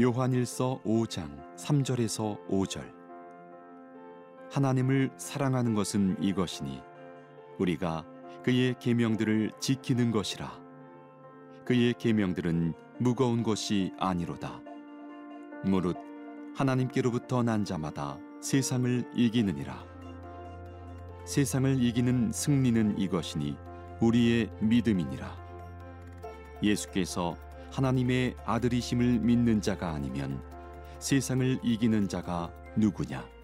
[0.00, 2.88] 요한일서 5장 3절에서 5절.
[4.48, 6.80] 하나님을 사랑하는 것은 이것이니
[7.58, 8.06] 우리가
[8.44, 10.52] 그의 계명들을 지키는 것이라.
[11.64, 14.60] 그의 계명들은 무거운 것이 아니로다.
[15.64, 15.96] 무릇
[16.54, 19.84] 하나님께로부터 난 자마다 세상을 이기느니라.
[21.24, 23.56] 세상을 이기는 승리는 이것이니
[24.00, 25.36] 우리의 믿음이니라.
[26.62, 27.36] 예수께서
[27.70, 30.42] 하나님의 아들이심을 믿는 자가 아니면
[30.98, 33.37] 세상을 이기는 자가 누구냐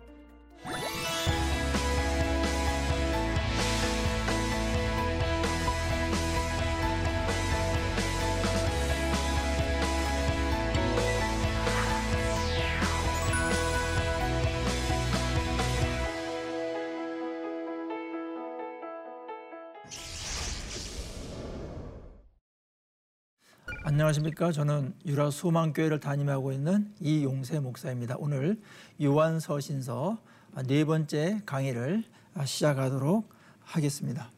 [24.05, 24.53] 안녕하십니까.
[24.53, 28.17] 저는 유라 수망교회를 담임하고 있는 이용세 목사입니다.
[28.19, 28.61] 오늘
[29.01, 30.19] 요한서신서
[30.67, 32.05] 네 번째 강의를
[32.45, 33.27] 시작하도록
[33.63, 34.31] 하겠습니다.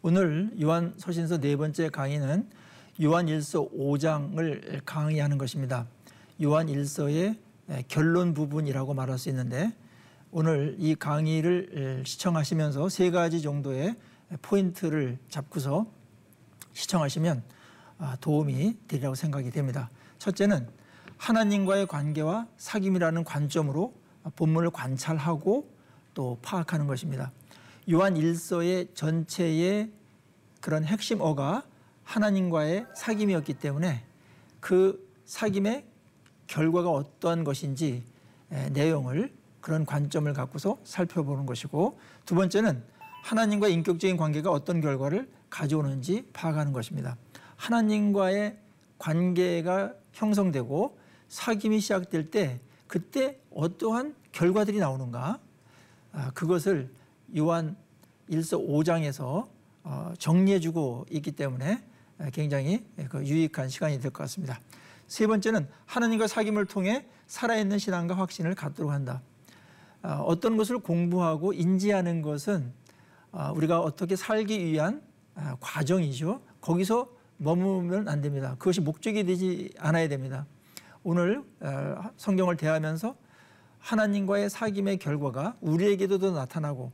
[0.00, 2.48] 오늘 요한서신서 네 번째 강의는
[3.02, 5.86] 요한일서 5장을 강의하는 것입니다.
[6.40, 7.38] 요한일서의
[7.88, 9.70] 결론 부분이라고 말할 수 있는데
[10.30, 13.96] 오늘 이 강의를 시청하시면서 세 가지 정도의
[14.40, 15.99] 포인트를 잡고서
[16.72, 17.42] 시청하시면
[17.98, 19.90] 아, 도움이 되리라고 생각이 됩니다.
[20.18, 20.68] 첫째는
[21.16, 23.94] 하나님과의 관계와 사귐이라는 관점으로
[24.36, 25.68] 본문을 관찰하고
[26.14, 27.30] 또 파악하는 것입니다.
[27.90, 29.90] 요한 1서의 전체의
[30.60, 31.64] 그런 핵심어가
[32.04, 34.04] 하나님과의 사귐이었기 때문에
[34.60, 35.84] 그 사귐의
[36.46, 38.04] 결과가 어떠한 것인지
[38.72, 42.82] 내용을 그런 관점을 갖고서 살펴보는 것이고 두 번째는
[43.22, 47.16] 하나님과 인격적인 관계가 어떤 결과를 가져오는지 파악하는 것입니다.
[47.56, 48.56] 하나님과의
[48.98, 55.38] 관계가 형성되고 사귐이 시작될 때 그때 어떠한 결과들이 나오는가
[56.12, 56.90] 아, 그것을
[57.36, 57.76] 요한
[58.30, 59.48] 1서 5장에서
[59.82, 61.82] 어, 정리해주고 있기 때문에
[62.32, 64.60] 굉장히 그 유익한 시간이 될 것 같습니다.
[65.06, 69.22] 세 번째는 하나님과 사귐을 통해 살아있는 신앙과 확신을 갖도록 한다.
[70.02, 72.72] 아, 어떤 것을 공부하고 인지하는 것은
[73.32, 75.09] 아, 우리가 어떻게 살기 위한 아,
[75.60, 76.40] 과정이죠.
[76.60, 77.08] 거기서
[77.38, 78.56] 머무면 안 됩니다.
[78.58, 80.46] 그것이 목적이 되지 않아야 됩니다.
[81.02, 83.14] 오늘 어, 성경을 대하면서
[83.78, 86.92] 하나님과의 사귐의 결과가 우리에게도 더 나타나고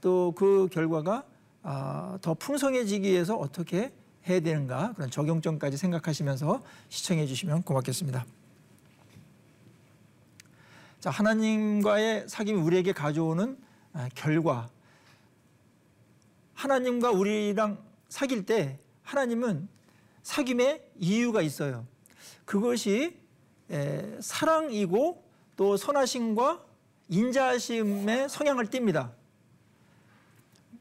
[0.00, 1.24] 또 그 결과가
[1.62, 3.92] 아, 더 풍성해지기 위해서 어떻게
[4.28, 8.24] 해야 되는가 그런 적용점까지 생각하시면서 시청해 주시면 고맙겠습니다.
[11.00, 13.58] 자, 하나님과의 사귐이 우리에게 가져오는
[14.14, 14.68] 결과
[16.60, 17.78] 하나님과 우리랑
[18.10, 19.66] 사귈 때 하나님은
[20.22, 21.86] 사귐의 이유가 있어요.
[22.44, 23.16] 그것이
[24.20, 25.24] 사랑이고
[25.56, 26.62] 또 선하심과
[27.08, 29.12] 인자하심의 성향을 띱니다.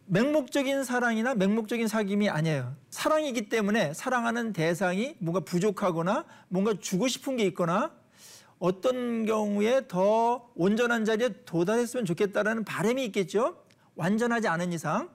[0.08, 2.76] 맹목적인 사랑이나 맹목적인 사귐이 아니에요.
[2.90, 7.94] 사랑이기 때문에 사랑하는 대상이 뭔가 부족하거나 뭔가 주고 싶은 게 있거나
[8.58, 13.64] 어떤 경우에 더 온전한 자리에 도달했으면 좋겠다라는 바람이 있겠죠.
[13.96, 15.10] 완전하지 않은 이상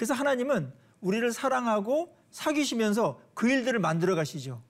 [0.00, 0.72] 그래서 하나님은
[1.02, 4.62] 우리를 사랑하고 사귀시면서 그 일들을 만들어 가시죠.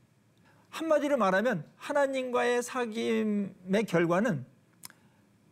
[0.70, 4.44] 한마디로 말하면 하나님과의 사귐의 결과는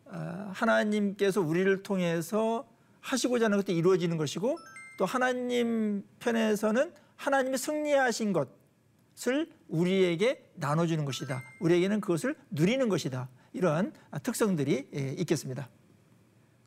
[0.07, 2.67] 아, 하나님께서 우리를 통해서
[3.03, 4.59] 하시고자 하는 것도 이루어지는 것이고
[4.99, 11.41] 또 하나님 편에서는 하나님이 승리하신 것을 우리에게 나눠주는 것이다.
[11.61, 13.29] 우리에게는 그것을 누리는 것이다.
[13.53, 13.93] 이러한
[14.25, 15.69] 특성들이 예, 있겠습니다.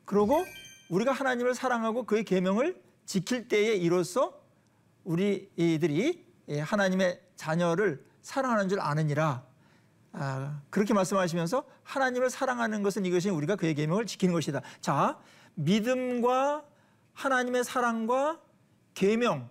[0.06, 0.42] 그리고
[0.88, 2.80] 우리가 하나님을 사랑하고 그의 계명을
[3.12, 4.40] 지킬 때에 이로써
[5.04, 9.44] 우리들이 예, 하나님의 자녀를 사랑하는 줄 아느니라.
[10.12, 14.62] 아, 그렇게 말씀하시면서 하나님을 사랑하는 것은 이것이 우리가 그의 계명을 지키는 것이다.
[14.80, 15.18] 자,
[15.56, 16.64] 믿음과
[17.12, 18.40] 하나님의 사랑과
[18.94, 19.50] 계명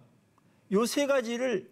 [0.71, 1.69] 요 세 가지를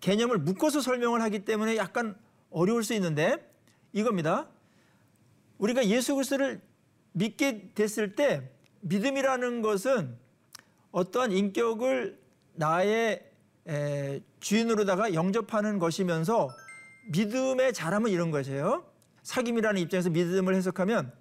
[0.00, 2.14] 개념을 묶어서 설명을 하기 때문에 약간
[2.50, 3.50] 어려울 수 있는데
[3.94, 4.48] 이겁니다.
[5.56, 6.60] 우리가 예수 그리스도를
[7.12, 8.50] 믿게 됐을 때
[8.80, 10.20] 믿음이라는 것은
[10.92, 12.18] 어떠한 인격을
[12.54, 13.28] 나의
[14.40, 16.48] 주인으로다가 영접하는 것이면서
[17.10, 18.84] 믿음의 자람은 이런 것이에요.
[19.24, 21.12] 사귐이라는 입장에서 믿음을 해석하면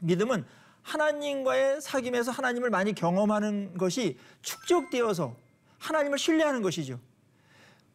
[0.00, 0.44] 믿음은
[0.82, 5.36] 하나님과의 사귐에서 하나님을 많이 경험하는 것이 축적되어서
[5.78, 7.00] 하나님을 신뢰하는 것이죠.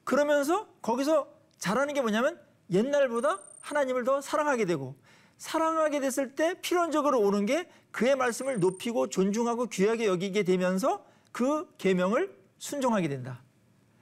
[0.04, 1.28] 그러면서 거기서
[1.58, 2.40] 잘하는 게 뭐냐면
[2.72, 4.96] 옛날보다 하나님을 더 사랑하게 되고
[5.40, 12.38] 사랑하게 됐을 때 필연적으로 오는 게 그의 말씀을 높이고 존중하고 귀하게 여기게 되면서 그 계명을
[12.60, 13.42] 순종하게 된다.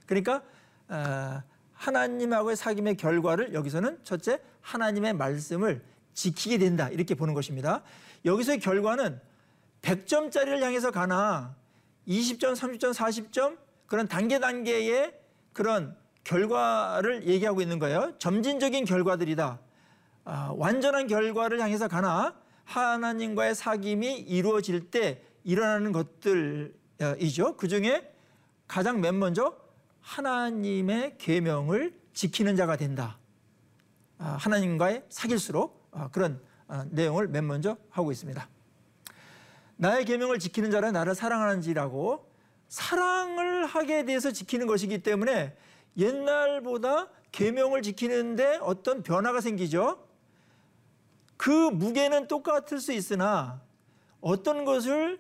[0.08, 0.42] 그러니까
[0.90, 1.42] 어,
[1.74, 5.84] 하나님하고의 사귐의 결과를 여기서는 첫째 하나님의 말씀을
[6.16, 7.84] 지키게 된다 이렇게 보는 것입니다.
[8.26, 9.22] 여기서의 결과는
[9.84, 11.56] 100점짜리를 향해서 가나
[12.08, 15.14] 20점, 30점, 40점 그런 단계 단계의
[15.54, 18.14] 그런 결과를 얘기하고 있는 거예요.
[18.18, 19.67] 점진적인 결과들이다.
[20.30, 22.36] 아, 완전한 결과를 향해서 가나
[22.66, 27.56] 하나님과의 사귐이 이루어질 때 일어나는 것들이죠.
[27.56, 28.14] 그 중에
[28.68, 29.56] 가장 맨 먼저
[30.02, 33.18] 하나님의 계명을 지키는 자가 된다.
[34.18, 38.50] 아, 하나님과의 사귈수록 아, 그런 아, 내용을 맨 먼저 하고 있습니다.
[39.78, 42.30] 나의 계명을 지키는 자는 나를 사랑하는지라고
[42.68, 45.56] 사랑을 하게 돼서 지키는 것이기 때문에
[45.96, 50.07] 옛날보다 계명을 지키는데 어떤 변화가 생기죠.
[51.38, 53.62] 그 무게는 똑같을 수 있으나
[54.20, 55.20] 어떤 것을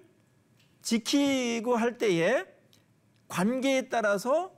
[0.81, 2.45] 지키고 할 때에
[3.27, 4.51] 관계에 따라서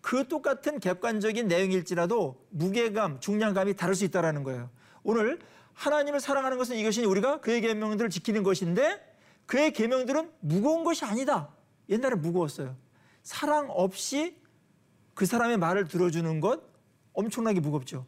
[0.00, 4.70] 그 똑같은 객관적인 내용일지라도 무게감, 중량감이 다를 수 있다는 거예요.
[5.02, 5.38] 오늘
[5.74, 9.00] 하나님을 사랑하는 것은 이것이 우리가 그의 계명들을 지키는 것인데
[9.46, 11.48] 그의 계명들은 무거운 것이 아니다.
[11.88, 12.76] 옛날에 무거웠어요.
[13.22, 14.40] 사랑 없이
[15.14, 16.62] 그 사람의 말을 들어주는 것
[17.12, 18.06] 엄청나게 무겁죠.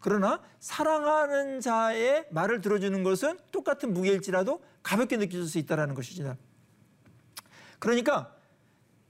[0.00, 6.36] 그러나 사랑하는 자의 말을 들어주는 것은 똑같은 무게일지라도 가볍게 느껴질 수 있다는 것이죠.
[7.78, 8.34] 그러니까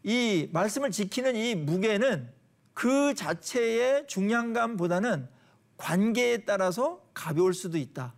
[0.02, 2.31] 이 말씀을 지키는 이 무게는
[2.75, 5.28] 그 자체의 중량감보다는
[5.76, 8.14] 관계에 따라서 가벼울 수도 있다.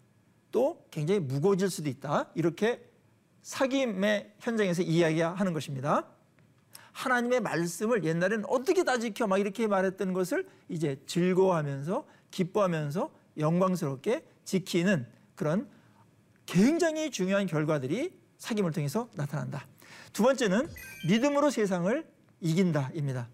[0.51, 2.31] 또 굉장히 무거워질 수도 있다.
[2.35, 2.89] 이렇게
[3.43, 6.07] 사귐의 현장에서 이야기하는 것입니다.
[6.93, 15.07] 하나님의 말씀을 옛날에는 어떻게 다 지켜 막 이렇게 말했던 것을 이제 즐거워하면서 기뻐하면서 영광스럽게 지키는
[15.37, 15.69] 그런
[16.47, 19.67] 굉장히 중요한 결과들이 사귐을 통해서 나타난다.
[20.13, 20.69] 두 번째는
[21.07, 22.05] 믿음으로 세상을
[22.41, 23.29] 이긴다입니다.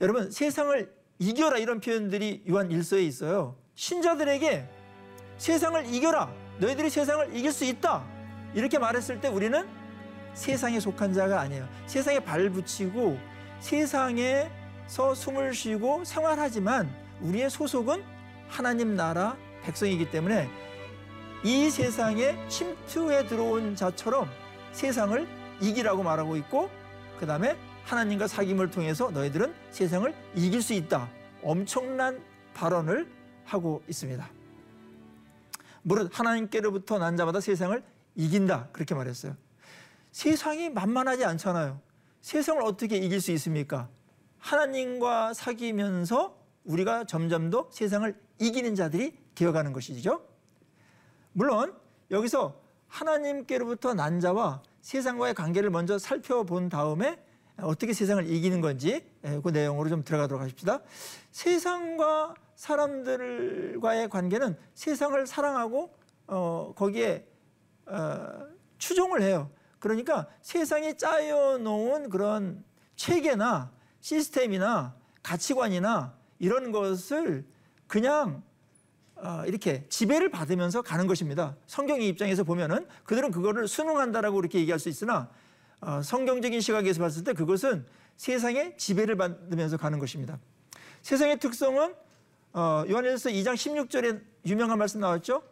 [0.00, 3.56] 여러분 세상을 이겨라 이런 표현들이 요한 일서에 있어요.
[3.74, 4.68] 신자들에게
[5.38, 6.32] 세상을 이겨라.
[6.60, 8.06] 너희들이 세상을 이길 수 있다.
[8.54, 9.66] 이렇게 말했을 때 우리는
[10.34, 11.68] 세상에 속한 자가 아니에요.
[11.86, 13.18] 세상에 발 붙이고
[13.60, 18.13] 세상에서 숨을 쉬고 생활하지만 우리의 소속은
[18.48, 20.48] 하나님 나라 백성이기 때문에
[21.42, 24.28] 이 세상에 침투해 들어온 자처럼
[24.72, 25.26] 세상을
[25.60, 26.70] 이기라고 말하고 있고
[27.18, 31.08] 그 다음에 하나님과 사귐을 통해서 너희들은 세상을 이길 수 있다.
[31.42, 32.22] 엄청난
[32.54, 33.06] 발언을
[33.44, 34.26] 하고 있습니다.
[35.82, 37.82] 무릇 하나님께로부터 난 자마다 세상을
[38.16, 38.68] 이긴다.
[38.72, 39.36] 그렇게 말했어요.
[40.12, 41.78] 세상이 만만하지 않잖아요.
[42.22, 43.88] 세상을 어떻게 이길 수 있습니까?
[44.38, 50.26] 하나님과 사귀면서 우리가 점점 더 세상을 이기는 자들이 되어가는 것이죠.
[51.32, 51.74] 물론
[52.10, 57.22] 여기서 하나님께로부터 난 자와 세상과의 관계를 먼저 살펴본 다음에
[57.58, 59.04] 어떻게 세상을 이기는 건지
[59.42, 60.80] 그 내용으로 좀 들어가도록 하십시다.
[61.30, 65.94] 세상과 사람들과의 관계는 세상을 사랑하고
[66.26, 67.26] 어, 거기에
[67.86, 68.46] 어,
[68.78, 69.50] 추종을 해요.
[69.78, 72.64] 그러니까 세상이 짜여 놓은 그런
[72.96, 77.46] 체계나 시스템이나 가치관이나 이런 것을
[77.86, 78.42] 그냥
[79.16, 81.56] 어, 이렇게 지배를 받으면서 가는 것입니다.
[81.66, 85.30] 성경의 입장에서 보면은 그들은 그거를 순응한다라고 이렇게 얘기할 수 있으나
[85.80, 87.86] 어, 성경적인 시각에서 봤을 때 그것은
[88.18, 90.38] 세상의 지배를 받으면서 가는 것입니다.
[91.00, 91.94] 세상의 특성은
[92.52, 95.42] 어, 요한일서 2장 16절에 유명한 말씀 나왔죠.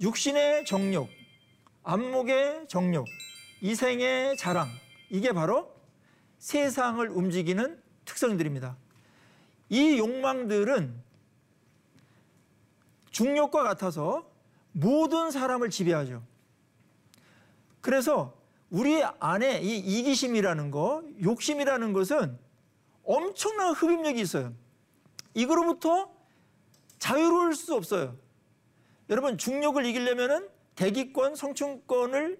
[0.00, 1.10] 육신의 정욕,
[1.82, 3.06] 안목의 정욕,
[3.60, 4.68] 이생의 자랑
[5.10, 5.70] 이게 바로
[6.38, 8.76] 세상을 움직이는 특성들입니다.
[9.68, 10.94] 이 욕망들은
[13.10, 14.28] 중력과 같아서
[14.72, 16.22] 모든 사람을 지배하죠.
[17.80, 18.34] 그래서
[18.70, 22.38] 우리 안에 이 이기심이라는 거, 욕심이라는 것은
[23.04, 24.52] 엄청난 흡입력이 있어요.
[25.34, 26.10] 이거로부터
[26.98, 28.16] 자유로울 수 없어요.
[29.08, 32.38] 여러분 중력을 이기려면은 대기권, 성층권을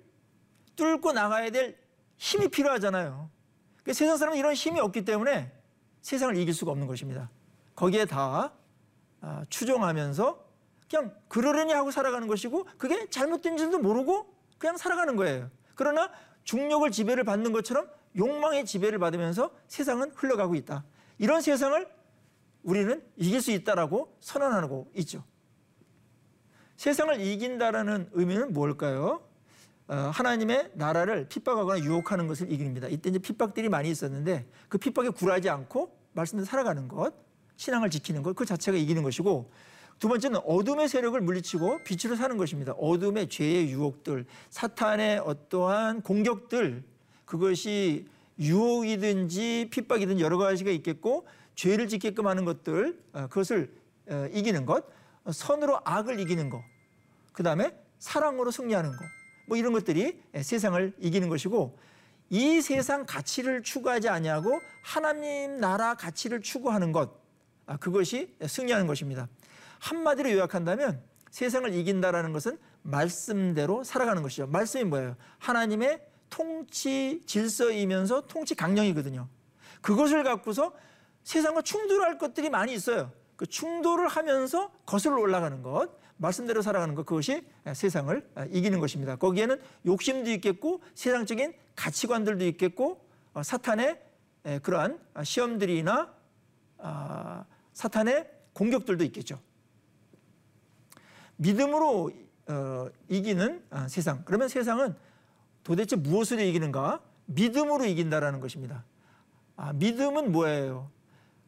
[0.75, 1.79] 뚫고 나가야 될
[2.17, 3.31] 힘이 필요하잖아요.
[3.77, 5.53] 그러니까 세상 사람은 이런 힘이 없기 때문에
[6.07, 7.29] 세상을 이길 수가 없는 것입니다.
[7.75, 8.53] 거기에 다
[9.21, 10.41] 아, 추종하면서
[10.89, 15.51] 그냥 그러려니 하고 살아가는 것이고 그게 잘못된 줄도 모르고 그냥 살아가는 거예요.
[15.75, 16.13] 그러나
[16.45, 20.85] 중력을 지배를 받는 것처럼 욕망의 지배를 받으면서 세상은 흘러가고 있다.
[21.19, 21.89] 이런 세상을
[22.63, 25.25] 우리는 이길 수 있다라고 선언하고 있죠.
[26.77, 29.26] 세상을 이긴다라는 의미는 뭘까요?
[29.89, 32.89] 어, 하나님의 나라를 핍박하거나 유혹하는 것을 이깁니다.
[32.89, 37.15] 이때 이제 핍박들이 많이 있었는데 그 핍박에 굴하지 않고 말씀대로 살아가는 것,
[37.57, 39.51] 신앙을 지키는 것, 그 자체가 이기는 것이고
[39.99, 42.73] 두 번째는 어둠의 세력을 물리치고 빛으로 사는 것입니다.
[42.73, 46.85] 어둠의 죄의 유혹들, 사탄의 어떠한 공격들,
[47.25, 48.07] 그것이
[48.39, 53.73] 유혹이든지 핍박이든 여러 가지가 있겠고 죄를 짓게끔 하는 것들 어, 그것을
[54.09, 54.85] 어, 이기는 것
[55.31, 56.77] 선으로 악을 이기는 것
[57.37, 58.99] 그 다음에 사랑으로 승리하는 것
[59.47, 61.79] 뭐 이런 것들이 세상을 이기는 것이고
[62.31, 67.11] 이 세상 가치를 추구하지 아니하고 하나님 나라 가치를 추구하는 것
[67.67, 69.29] 아, 그것이 승리하는 것입니다.
[69.79, 74.47] 한마디로 요약한다면 세상을 이긴다라는 것은 말씀대로 살아가는 것이죠.
[74.47, 75.17] 말씀이 뭐예요?
[75.39, 76.01] 하나님의
[76.31, 79.29] 통치 질서이면서 통치 강령이거든요.
[79.81, 80.73] 그것을 갖고서
[81.25, 83.11] 세상과 충돌할 것들이 많이 있어요.
[83.37, 87.43] 그 충돌을 하면서 거슬러 올라가는 것, 말씀대로 살아가는 것, 그것이
[87.73, 89.17] 세상을 이기는 것입니다.
[89.17, 93.05] 거기에는 욕심도 있겠고, 세상적인 가치관들도 있겠고,
[93.35, 94.01] 어, 사탄의
[94.63, 96.15] 그러한 시험들이나
[96.79, 99.41] 아, 사탄의 공격들도 있겠죠.
[101.37, 102.11] 믿음으로
[102.49, 104.23] 어, 이기는 아, 세상.
[104.25, 104.95] 그러면 세상은
[105.63, 107.01] 도대체 무엇으로 이기는가?
[107.27, 108.85] 믿음으로 이긴다라는 것입니다.
[109.57, 110.91] 아, 믿음은 뭐예요?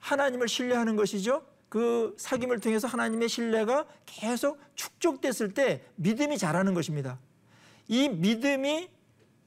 [0.00, 1.44] 하나님을 신뢰하는 것이죠.
[1.68, 7.18] 그 사귐을 통해서 하나님의 신뢰가 계속 축적됐을 때 믿음이 자라는 것입니다.
[7.88, 8.88] 이 믿음이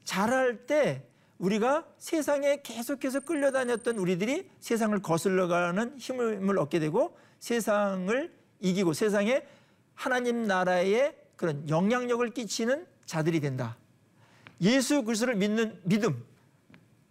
[0.04, 1.04] 자랄 때
[1.38, 9.42] 우리가 세상에 계속해서 끌려다녔던 우리들이 세상을 거슬러가는 힘을 얻게 되고 세상을 이기고 세상에
[9.94, 13.76] 하나님 나라의 그런 영향력을 끼치는 자들이 된다.
[14.60, 16.24] 예수 그리스도를 믿는 믿음,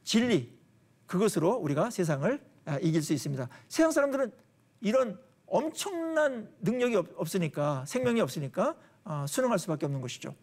[0.06, 0.58] 진리
[1.06, 3.50] 그것으로 우리가 세상을 아, 이길 수 있습니다.
[3.68, 4.32] 세상 사람들은
[4.82, 10.36] 이런 엄청난 능력이 없 으니까 생명이 없으니까 아, 순응할 수밖에 없는 것이죠.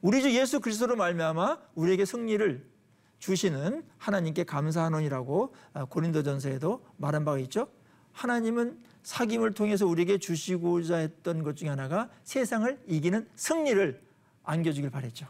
[0.00, 2.66] 우리 주 예수 그리스도로 말미암아 우리에게 승리를
[3.18, 7.68] 주시는 하나님께 감사하노니라고 아, 고린도전서에도 말한 바가 있죠.
[8.12, 14.02] 하나님은 사귐을 통해서 우리에게 주시고자 했던 것 중에 하나가 세상을 이기는 승리를
[14.44, 15.26] 안겨주길 바랬죠.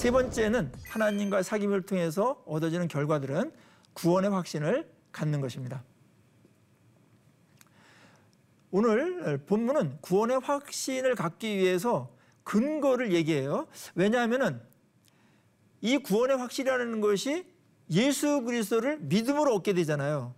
[0.00, 3.52] 세 번째는 하나님과 사귐을 통해서 얻어지는 결과들은
[3.92, 5.84] 구원의 확신을 갖는 것입니다.
[8.70, 12.10] 오늘 본문은 구원의 확신을 갖기 위해서
[12.44, 13.66] 근거를 얘기해요.
[13.94, 14.54] 왜냐하면이
[16.02, 17.44] 구원의 확신이라는 것이
[17.90, 20.34] 예수 그리스도를 믿음으로 얻게 되잖아요.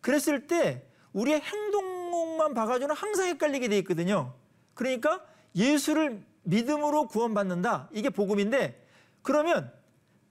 [0.00, 4.32] 그랬을 때 우리의 행동만 봐가지고는 항상 헷갈리게 돼 있거든요.
[4.72, 5.22] 그러니까
[5.54, 7.90] 예수를 믿음으로 구원받는다.
[7.92, 8.86] 이게 복음인데
[9.22, 9.70] 그러면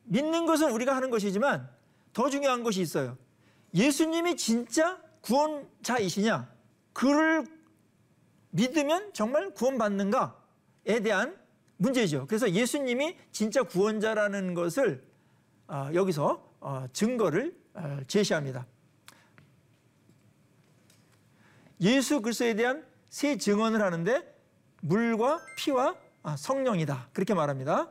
[0.03, 1.69] 믿는 것은 우리가 하는 것이지만
[2.13, 3.17] 더 중요한 것이 있어요.
[3.74, 6.51] 예수님이 진짜 구원자이시냐?
[6.93, 7.45] 그를
[8.50, 11.38] 믿으면 정말 구원받는가에 대한
[11.77, 12.25] 문제죠.
[12.25, 15.05] 그래서 예수님이 진짜 구원자라는 것을
[15.67, 18.65] 어, 여기서 어, 증거를 어, 제시합니다.
[21.81, 24.36] 예수 그리스도에 대한 세 증언을 하는데
[24.81, 27.10] 물과 피와 아, 성령이다.
[27.13, 27.89] 그렇게 말합니다.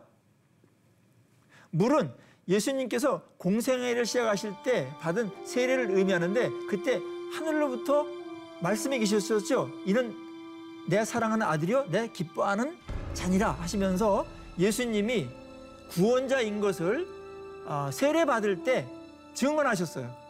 [1.70, 2.12] 물은
[2.48, 7.00] 예수님께서 공생애를 시작하실 때 받은 세례를 의미하는데 그때
[7.32, 8.06] 하늘로부터
[8.62, 9.70] 말씀해 계셨었죠.
[9.84, 10.14] 이는
[10.88, 12.76] 내 사랑하는 아들이요 내 기뻐하는
[13.14, 14.26] 자니라 하시면서
[14.58, 15.28] 예수님이
[15.90, 17.06] 구원자인 것을
[17.66, 18.86] 아, 세례 받을 때
[19.34, 20.26] 증언하셨어요.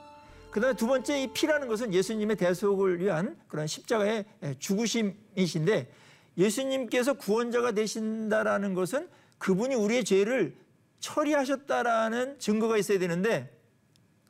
[0.51, 4.25] 그다음에 두 번째 이 피라는 것은 예수님의 대속을 위한 그런 십자가의
[4.59, 5.93] 죽으심이신데
[6.39, 10.57] 예수님께서 구원자가 되신다라는 것은 그분이 우리의 죄를
[11.01, 13.51] 처리하셨다라는 증거가 있어야 되는데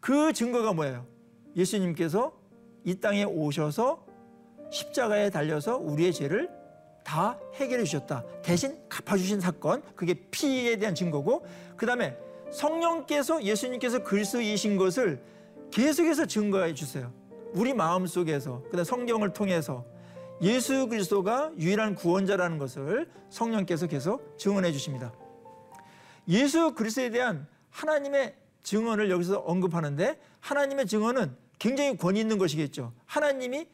[0.01, 1.07] 그 증거가 뭐예요?
[1.57, 2.33] 예수님께서
[2.85, 4.07] 이 땅에 오셔서
[4.71, 6.51] 십자가에 달려서 우리의 죄를
[7.03, 8.25] 다 해결해 주셨다.
[8.43, 11.47] 대신 갚아주신 사건, 그게 피에 대한 증거고,
[11.77, 12.17] 그 다음에
[12.51, 15.23] 성령께서 예수님께서 그리스도이신 것을
[15.71, 17.13] 계속해서 증거해 주세요.
[17.53, 19.85] 우리 마음 속에서, 그 다음 성경을 통해서
[20.43, 25.13] 예수 그리스도가 유일한 구원자라는 것을 성령께서 계속 증언해 주십니다.
[26.29, 32.93] 예수 그리스도에 대한 하나님의 증언을 여기서 언급하는데 하나님의 증언은 굉장히 권위 있는 것이겠죠.
[33.07, 33.67] 하나님이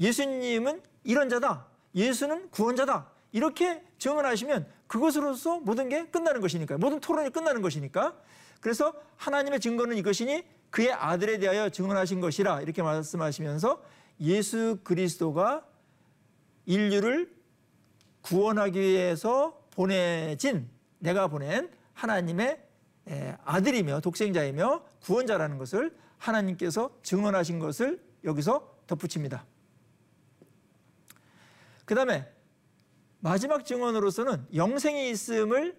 [0.00, 1.66] 예수님은 이런 자다.
[1.94, 3.10] 예수는 구원자다.
[3.32, 8.14] 이렇게 증언하시면 그것으로서 모든 게 끝나는 것이니까 모든 토론이 끝나는 것이니까
[8.60, 13.82] 그래서 하나님의 증거는 이것이니 그의 아들에 대하여 증언하신 것이라 이렇게 말씀하시면서
[14.20, 15.64] 예수 그리스도가
[16.70, 17.34] 인류를
[18.20, 22.62] 구원하기 위해서 보내진 내가 보낸 하나님의
[23.44, 29.44] 아들이며 독생자이며 구원자라는 것을 하나님께서 증언하신 것을 여기서 덧붙입니다.
[31.84, 32.30] 그 다음에
[33.18, 35.76] 마지막 증언으로서는 영생이 있음을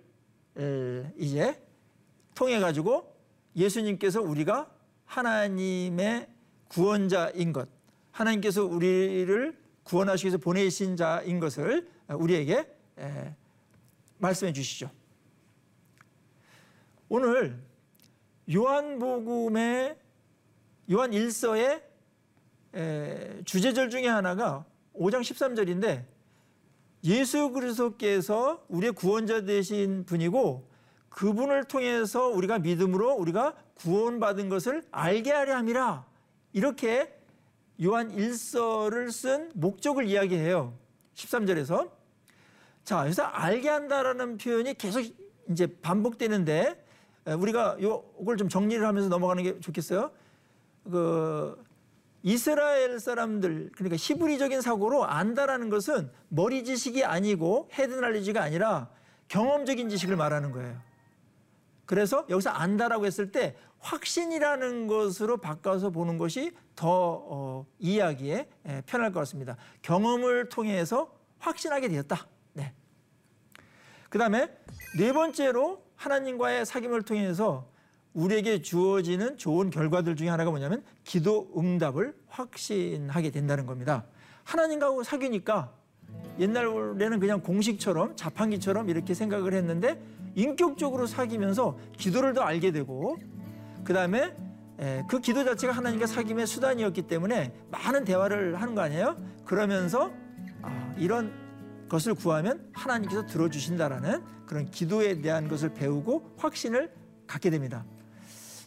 [1.17, 1.63] 이제
[2.35, 3.15] 통해 가지고
[3.55, 4.69] 예수님께서 우리가
[5.05, 6.27] 하나님의
[6.67, 7.69] 구원자인 것,
[8.11, 9.60] 하나님께서 우리를
[9.91, 12.65] 구원하시기 위해서 보내신 자인 것을 우리에게
[14.19, 14.89] 말씀해 주시죠.
[17.09, 17.61] 오늘
[18.49, 19.97] 요한복음의
[20.93, 21.81] 요한 1서의
[23.43, 24.63] 주제절 중에 하나가
[24.95, 26.05] 5장 13절인데
[27.03, 30.69] 예수 그리스도께서 우리의 구원자 되신 분이고
[31.09, 36.05] 그분을 통해서 우리가 믿음으로 우리가 구원받은 것을 알게 하려 함이라
[36.53, 37.13] 이렇게
[37.83, 40.73] 요한 1서를 쓴 목적을 이야기해요.
[41.15, 41.89] 13절에서
[42.83, 45.03] 자, 그래서 알게 한다라는 표현이 계속
[45.49, 46.85] 이제 반복되는데
[47.25, 50.11] 우리가 요걸 좀 정리를 하면서 넘어가는 게 좋겠어요.
[50.83, 51.63] 그
[52.23, 58.89] 이스라엘 사람들 그러니까 히브리적인 사고로 안다라는 것은 머리 지식이 아니고 head knowledge가 아니라
[59.27, 60.79] 경험적인 지식을 말하는 거예요.
[61.85, 68.49] 그래서 여기서 안다라고 했을 때 확신이라는 것으로 바꿔서 보는 것이 더 어, 이해하기에
[68.87, 69.55] 편할 것 같습니다.
[69.83, 72.25] 경험을 통해서 확신하게 되었다.
[72.53, 72.73] 네.
[74.09, 74.49] 그 다음에
[74.97, 77.69] 네 번째로 하나님과의 사귐을 통해서
[78.15, 84.05] 우리에게 주어지는 좋은 결과들 중에 하나가 뭐냐면 기도 응답을 확신하게 된다는 겁니다.
[84.43, 85.71] 하나님과 사귀니까
[86.39, 90.01] 옛날에는 그냥 공식처럼 자판기처럼 이렇게 생각을 했는데
[90.33, 93.19] 인격적으로 사귀면서 기도를 더 알게 되고
[93.83, 94.35] 그 다음에
[95.07, 99.15] 그 기도 자체가 하나님과 사귐의 수단이었기 때문에 많은 대화를 하는 거 아니에요?
[99.45, 100.11] 그러면서
[100.63, 101.31] 아, 이런
[101.87, 106.91] 것을 구하면 하나님께서 들어주신다라는 그런 기도에 대한 것을 배우고 확신을
[107.27, 107.85] 갖게 됩니다.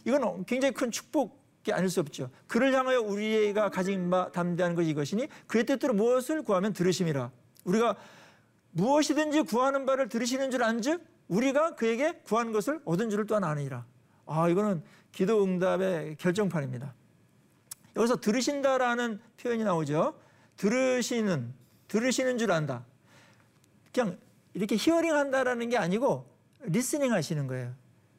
[0.05, 2.29] 이건 굉장히 큰 축복이 아닐 수 없죠.
[2.47, 7.29] 그를 향하여 우리가 가진 바 담대한 것이 이것이니 그의 뜻대로 무엇을 구하면 들으심이라.
[7.65, 7.97] 우리가
[8.71, 13.85] 무엇이든지 구하는 바를 들으시는 줄 안즉 우리가 그에게 구한 것을 얻은 줄을 또한 아니라.
[14.25, 14.81] 아 이거는
[15.15, 16.93] 기도 응답의 결정판입니다.
[17.95, 20.19] 여기서 들으신다라는 표현이 나오죠.
[20.57, 21.53] 들으시는
[21.87, 22.85] 들으시는 줄 안다.
[23.93, 24.19] 그냥
[24.53, 26.29] 이렇게 hearing 한다라는 게 아니고
[26.63, 27.73] listening 하시는 거예요.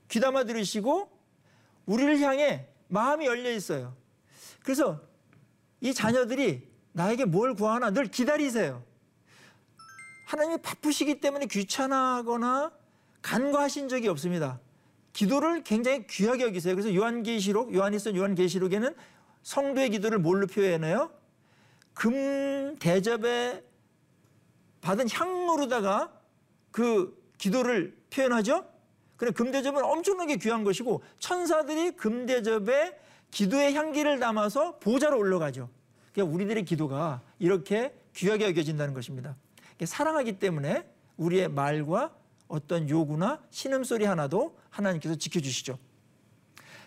[0.08, 1.10] 귀담아 들으시고
[1.84, 3.94] 우리를 향해 마음이 열려 있어요.
[4.62, 4.98] 그래서
[5.82, 8.82] 이 자녀들이 나에게 뭘 구하나 늘 기다리세요.
[10.24, 12.72] 하나님이 바쁘시기 때문에 귀찮아하거나
[13.20, 14.60] 간과하신 적이 없습니다.
[15.16, 16.74] 기도를 굉장히 귀하게 여기세요.
[16.74, 18.94] 그래서 요한계시록, 요한이 쓴 요한계시록에는
[19.42, 21.10] 성도의 기도를 뭘로 표현해요?
[21.94, 23.64] 금 대접에
[24.82, 26.12] 받은 향으로다가
[26.70, 28.66] 그 기도를 표현하죠.
[29.16, 32.98] 그래 금 대접은 엄청나게 귀한 것이고 천사들이 금 대접에
[33.30, 35.70] 기도의 향기를 담아서 보좌로 올라가죠.
[36.12, 39.34] 그러니까 우리들의 기도가 이렇게 귀하게 여겨진다는 것입니다.
[39.82, 42.14] 사랑하기 때문에 우리의 말과
[42.48, 45.78] 어떤 요구나 신음소리 하나도 하나님께서 지켜주시죠.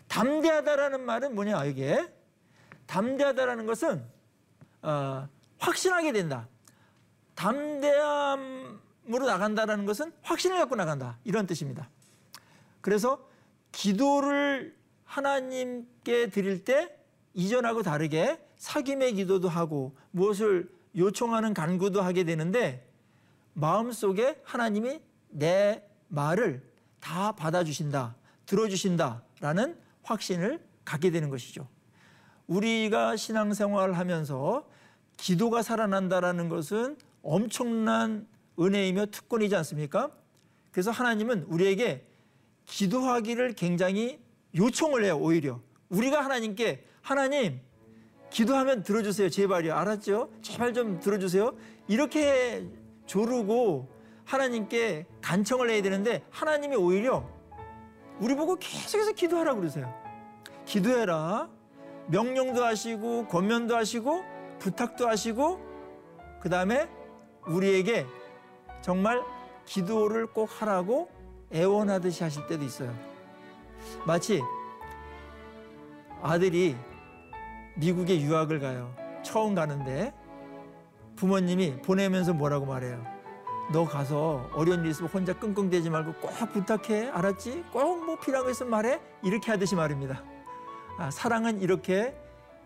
[0.08, 2.06] 담대하다라는 말은 뭐냐 이게
[2.88, 4.04] 담대하다라는 것은
[4.82, 5.28] 어,
[5.60, 6.48] 확신하게 된다.
[7.36, 8.80] 담대함으로
[9.26, 11.90] 나간다라는 것은 확신을 갖고 나간다 이런 뜻입니다.
[12.82, 13.26] 그래서
[13.72, 16.96] 기도를 하나님께 드릴 때
[17.34, 22.88] 이전하고 다르게 사귐의 기도도 하고 무엇을 요청하는 간구도 하게 되는데
[23.54, 26.62] 마음속에 하나님이 내 말을
[27.00, 28.16] 다 받아주신다,
[28.46, 31.68] 들어주신다라는 확신을 갖게 되는 것이죠.
[32.48, 34.68] 우리가 신앙생활을 하면서
[35.18, 38.28] 기도가 살아난다라는 것은 엄청난
[38.60, 40.12] 은혜이며 특권이지 않습니까?
[40.72, 42.06] 그래서 하나님은 우리에게
[42.66, 44.20] 기도하기를 굉장히
[44.56, 45.60] 요청을 해요, 오히려.
[45.90, 47.60] 우리가 하나님께 하나님
[48.30, 49.30] 기도하면 들어주세요.
[49.30, 49.74] 제발요.
[49.74, 50.32] 알았죠?
[50.42, 51.56] 제발 좀 들어주세요.
[51.88, 52.68] 이렇게
[53.06, 53.90] 조르고
[54.26, 57.24] 하나님께 간청을 해야 되는데 하나님이 오히려
[58.20, 59.94] 우리 보고 계속해서 기도하라고 그러세요.
[60.66, 61.48] 기도해라.
[62.08, 64.24] 명령도 하시고 권면도 하시고
[64.58, 65.60] 부탁도 하시고
[66.42, 66.90] 그 다음에
[67.46, 68.08] 우리에게
[68.82, 69.22] 정말
[69.66, 71.12] 기도를 꼭 하라고
[71.54, 72.92] 애원하듯이 하실 때도 있어요.
[74.08, 74.42] 마치
[76.24, 76.76] 아들이
[77.76, 78.96] 미국에 유학을 가요.
[79.22, 80.12] 처음 가는데
[81.16, 83.19] 부모님이 보내면서 뭐라고 말해요.
[83.72, 87.10] 너 가서 어려운 일 있으면 혼자 끙끙대지 말고 꼭 부탁해.
[87.10, 87.66] 알았지?
[87.72, 89.00] 꼭 뭐 필요한 거 있으면 말해.
[89.24, 90.24] 이렇게 하듯이 말입니다.
[90.98, 92.16] 아, 사랑은 이렇게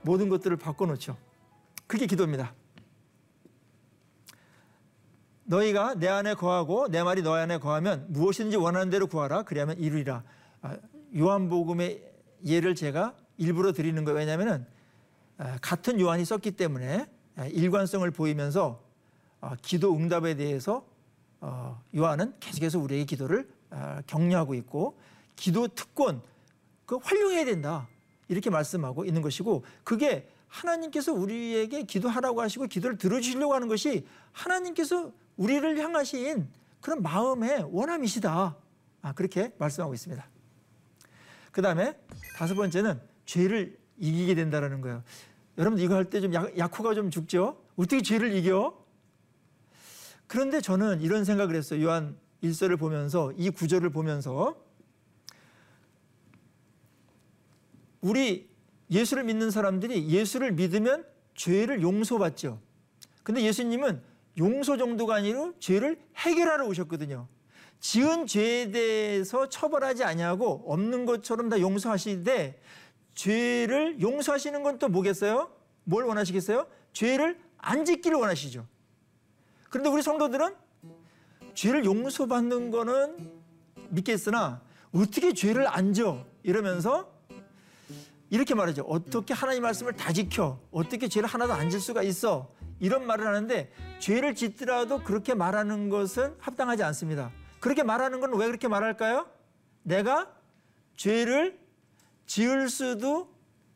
[0.03, 1.17] 모든 것들을 바꿔놓죠.
[1.87, 2.53] 그게 기도입니다.
[5.43, 10.23] 너희가 내 안에 거하고 내 말이 너희 안에 거하면 무엇이든지 원하는 대로 구하라 그리하면 이루리라.
[10.61, 10.77] 아,
[11.17, 12.01] 요한복음의
[12.45, 14.17] 예를 제가 일부러 드리는 거예요.
[14.19, 14.65] 왜냐하면
[15.37, 18.81] 아, 같은 요한이 썼기 때문에 아, 일관성을 보이면서
[19.61, 20.85] 기도 응답에 대해서
[21.45, 23.49] 어, 요한은 계속해서 우리에게 기도를
[24.07, 24.97] 격려하고 있고
[25.35, 26.21] 기도 특권
[26.85, 27.89] 그 활용해야 된다
[28.29, 35.77] 이렇게 말씀하고 있는 것이고 그게 하나님께서 우리에게 기도하라고 하시고 기도를 들어주시려고 하는 것이 하나님께서 우리를
[35.79, 36.47] 향하신
[36.79, 38.55] 그런 마음의 원함이시다.
[39.01, 40.25] 아, 그렇게 말씀하고 있습니다.
[41.51, 41.97] 그 다음에
[42.37, 45.03] 다섯 번째는 죄를 이기게 된다는 거예요.
[45.57, 47.61] 여러분들 이거 할 때좀 약호가 좀 죽죠?
[47.75, 48.82] 어떻게 죄를 이겨?
[50.33, 51.85] 그런데 저는 이런 생각을 했어요.
[51.85, 54.59] 요한 1서를 보면서 이 구절을 보면서
[58.01, 58.49] 우리
[58.89, 62.59] 예수를 믿는 사람들이 예수를 믿으면 죄를 용서받죠.
[63.21, 64.01] 근데 예수님은
[64.39, 67.27] 용서 정도가 아니라 죄를 해결하러 오셨거든요.
[67.79, 72.59] 지은 죄에 대해서 처벌하지 아니하고 없는 것처럼 다 용서하시되
[73.13, 75.51] 죄를 용서하시는 건 또 뭐겠어요?
[75.83, 76.65] 뭘 원하시겠어요?
[76.91, 78.72] 죄를 안 짓기를 원하시죠.
[79.73, 80.53] 그런데 우리 성도들은
[81.55, 83.31] 죄를 용서받는 거는
[83.89, 84.61] 믿겠으나
[84.93, 86.23] 어떻게 죄를 안 져?
[86.43, 87.11] 이러면서
[88.29, 88.83] 이렇게 말하죠.
[88.83, 90.59] 어떻게 하나님 말씀을 다 지켜?
[90.69, 92.51] 어떻게 죄를 하나도 안 질 수가 있어?
[92.79, 97.31] 이런 말을 하는데 죄를 짓더라도 그렇게 말하는 것은 합당하지 않습니다.
[97.59, 99.27] 그렇게 말하는 건 왜 그렇게 말할까요?
[99.81, 100.31] 내가
[100.97, 101.57] 죄를
[102.27, 103.33] 지을 수도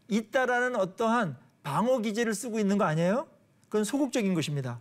[0.09, 3.25] 있다라는 어떠한 방어 기제를 쓰고 있는 거 아니에요?
[3.67, 4.79] 그건 소극적인 것입니다.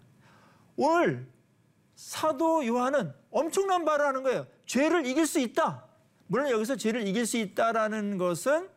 [0.77, 1.27] 오늘
[1.95, 4.47] 사도 요한은 엄청난 말을 하는 거예요.
[4.67, 5.85] 죄를 이길 수 있다.
[6.27, 8.69] 물론 여기서 죄를 이길 수 있다라는 것은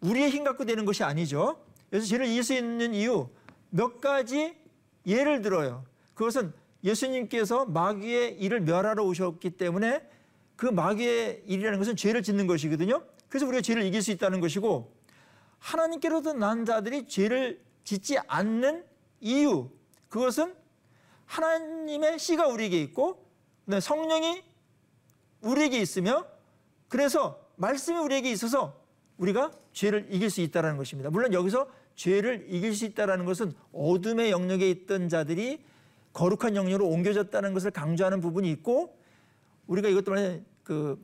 [0.00, 1.62] 우리의 힘 갖고 되는 것이 아니죠.
[1.88, 3.28] 그래서 죄를 이길 수 있는 이유
[3.70, 4.56] 몇 가지
[5.06, 5.84] 예를 들어요.
[6.14, 6.52] 그것은
[6.84, 10.06] 예수님께서 마귀의 일을 멸하러 오셨기 때문에
[10.56, 13.02] 그 마귀의 일이라는 것은 죄를 짓는 것이거든요.
[13.28, 14.92] 그래서 우리가 죄를 이길 수 있다는 것이고
[15.58, 18.84] 하나님께로도 난 자들이 죄를 짓지 않는
[19.20, 19.70] 이유
[20.10, 20.54] 그것은
[21.24, 23.24] 하나님의 씨가 우리에게 있고
[23.80, 24.42] 성령이
[25.40, 26.26] 우리에게 있으며
[26.88, 28.78] 그래서 말씀이 우리에게 있어서
[29.16, 31.10] 우리가 죄를 이길 수 있다는 것입니다.
[31.10, 35.64] 물론 여기서 죄를 이길 수 있다는 것은 어둠의 영역에 있던 자들이
[36.12, 38.98] 거룩한 영역으로 옮겨졌다는 것을 강조하는 부분이 있고
[39.68, 41.00] 우리가 이것 때문에 그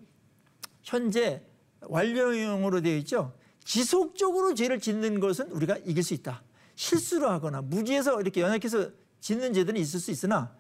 [0.83, 1.43] 현재
[1.83, 3.33] 완료형으로 되어 있죠.
[3.63, 6.43] 지속적으로 죄를 짓는 것은 우리가 이길 수 있다.
[6.77, 10.55] 실수를 하거나 무지해서 이렇게 연약해서 짓는 죄들은 있을 수 있으나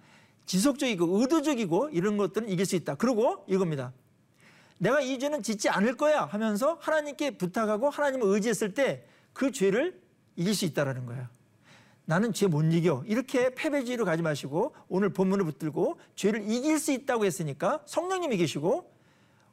[0.46, 2.96] 지속적이고 의도적이고 이런 것들은 이길 수 있다.
[2.96, 3.92] 그리고 이겁니다.
[4.78, 10.00] 내가 이 죄는 짓지 않을 거야 하면서 하나님께 부탁하고 하나님을 의지했을 때 그 죄를
[10.36, 11.28] 이길 수 있다라는 거예요.
[12.06, 13.02] 나는 죄 못 이겨.
[13.06, 18.90] 이렇게 패배주의로 가지 마시고 오늘 본문을 붙들고 죄를 이길 수 있다고 했으니까 성령님이 계시고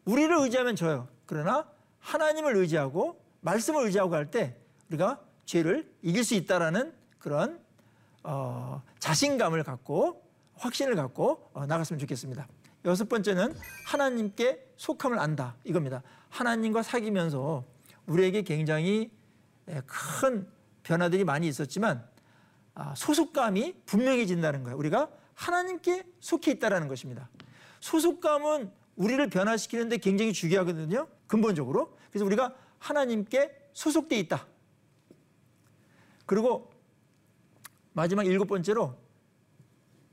[0.06, 1.10] 우리를 의지하면 져요.
[1.26, 1.68] 그러나
[2.00, 4.56] 하나님을 의지하고 말씀을 의지하고 할 때
[4.90, 7.60] 우리가 죄를 이길 수 있다라는 그런
[8.24, 10.24] 어, 자신감을 갖고
[10.56, 12.48] 확신을 갖고 어, 나갔으면 좋겠습니다.
[12.86, 13.54] 여섯 번째는
[13.86, 16.04] 하나님께 속함을 안다 이겁니다.
[16.30, 17.64] 하나님과 사귀면서
[18.06, 19.12] 우리에게 굉장히
[19.70, 20.48] 예, 큰
[20.84, 22.06] 변화들이 많이 있었지만
[22.76, 24.78] 아, 소속감이 분명해진다는 거예요.
[24.78, 27.30] 우리가 하나님께 속해 있다라는 것입니다.
[27.80, 31.08] 소속감은 우리를 변화시키는데 굉장히 중요하거든요.
[31.28, 31.98] 근본적으로.
[32.10, 34.46] 그래서 우리가 하나님께 소속돼 있다.
[36.26, 36.72] 그리고
[37.94, 38.96] 마지막 일곱 번째로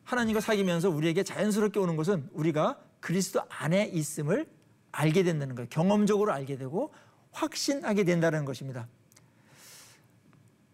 [0.05, 4.46] 하나님과 사귀면서 우리에게 자연스럽게 오는 것은 우리가 그리스도 안에 있음을
[4.92, 5.68] 알게 된다는 거예요.
[5.70, 6.92] 경험적으로 알게 되고
[7.33, 8.88] 확신하게 된다는 것입니다.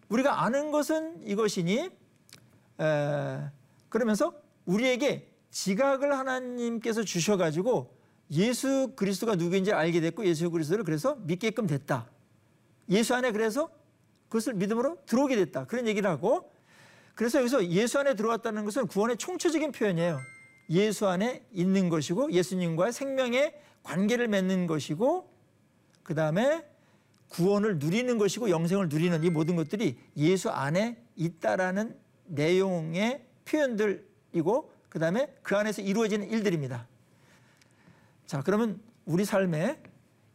[0.09, 1.89] 우리가 아는 것은 이것이니
[2.79, 3.39] 에,
[3.89, 4.33] 그러면서
[4.65, 7.95] 우리에게 지각을 하나님께서 주셔가지고
[8.31, 12.09] 예수 그리스도가 누구인지 알게 됐고 예수 그리스도를 그래서 믿게끔 됐다.
[12.89, 13.69] 예수 안에 그래서
[14.29, 15.65] 그것을 믿음으로 들어오게 됐다.
[15.65, 16.51] 그런 얘기를 하고
[17.15, 20.19] 그래서 여기서 예수 안에 들어왔다는 것은 구원의 총체적인 표현이에요.
[20.69, 25.31] 예수 안에 있는 것이고 예수님과의 생명의 관계를 맺는 것이고
[26.03, 26.65] 그 다음에
[27.29, 35.33] 구원을 누리는 것이고 영생을 누리는 이 모든 것들이 예수 안에 있다라는 내용의 표현들이고 그 다음에
[35.41, 36.87] 그 안에서 이루어지는 일들입니다.
[38.25, 39.81] 자 그러면 우리 삶에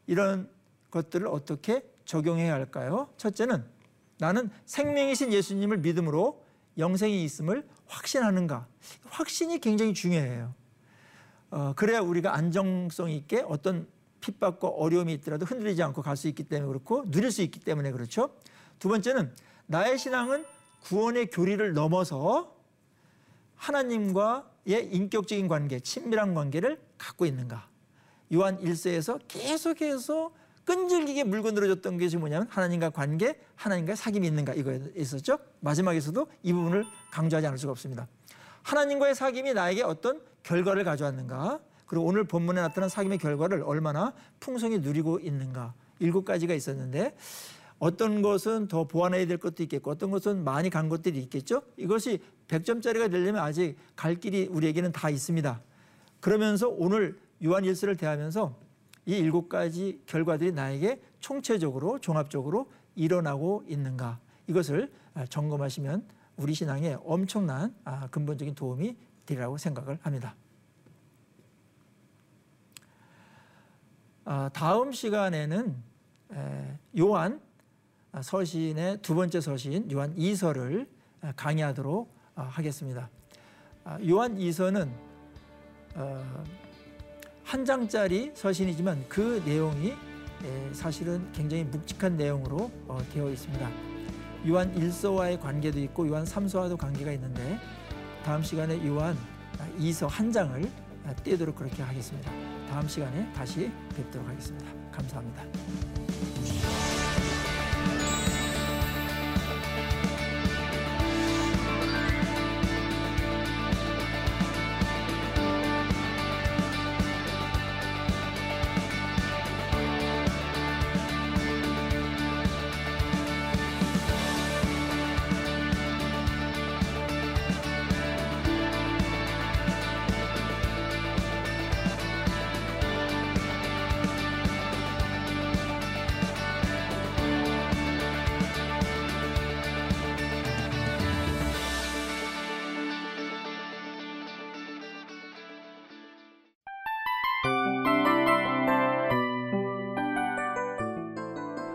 [0.06, 0.48] 이런
[0.90, 3.08] 것들을 어떻게 적용해야 할까요?
[3.16, 3.64] 첫째는
[4.22, 6.44] 나는 생명이신 예수님을 믿음으로
[6.78, 8.68] 영생이 있음을 확신하는가?
[9.06, 10.54] 확신이 굉장히 중요해요.
[11.50, 13.88] 어, 그래야 우리가 안정성 있게 어떤
[14.20, 18.30] 핍박과 어려움이 있더라도 흔들리지 않고 갈 수 있기 때문에 그렇고 누릴 수 있기 때문에 그렇죠.
[18.78, 19.34] 두 번째는
[19.66, 20.44] 나의 신앙은
[20.82, 22.54] 구원의 교리를 넘어서
[23.56, 27.68] 하나님과의 인격적인 관계, 친밀한 관계를 갖고 있는가.
[28.32, 30.30] 요한 1세에서 계속해서
[30.64, 35.38] 끈질기게 물고 늘어졌던 것이 뭐냐면 하나님과 관계, 하나님과 사귐이 있는가 이거에 있었죠.
[35.60, 38.06] 마지막에서도 이 부분을 강조하지 않을 수가 없습니다.
[38.62, 41.60] 하나님과의 사귐이 나에게 어떤 결과를 가져왔는가?
[41.86, 45.74] 그리고 오늘 본문에 나타난 사귐의 결과를 얼마나 풍성히 누리고 있는가?
[45.98, 47.14] 일곱 가지가 있었는데
[47.78, 51.62] 어떤 것은 더 보완해야 될 것도 있겠고 어떤 것은 많이 간 것들이 있겠죠.
[51.76, 55.60] 이것이 100점짜리가 되려면 아직 갈 길이 우리에게는 다 있습니다.
[56.20, 58.56] 그러면서 오늘 요한 일서를 대하면서
[59.06, 64.92] 이 일곱 가지 결과들이 나에게 총체적으로 종합적으로 일어나고 있는가 이것을
[65.28, 70.34] 점검하시면 우리 신앙에 엄청난 아, 근본적인 도움이 되리라고 생각을 합니다.
[74.24, 75.76] 아, 다음 시간에는
[76.98, 77.40] 요한
[78.20, 80.86] 서신의 두 번째 서신 요한 2서를
[81.36, 83.10] 강의하도록 아, 하겠습니다.
[84.08, 84.90] 요한 2서는
[85.94, 86.44] 어,
[87.44, 89.94] 한 장짜리 서신이지만 그 내용이
[90.72, 93.70] 사실은 굉장히 묵직한 내용으로 어, 되어 있습니다.
[94.48, 97.58] 요한 1서와의 관계도 있고 요한 3서와도 관계가 있는데
[98.24, 99.16] 다음 시간에 요한
[99.78, 100.68] 2서 한 장을
[101.22, 102.30] 떼도록 그렇게 하겠습니다.
[102.68, 104.66] 다음 시간에 다시 뵙도록 하겠습니다.
[104.90, 105.91] 감사합니다.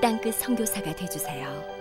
[0.00, 1.77] 땅끝 성교사가 되주세요